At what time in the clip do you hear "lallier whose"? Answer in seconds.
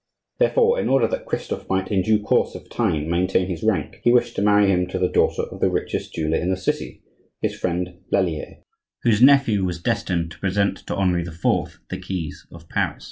8.11-9.21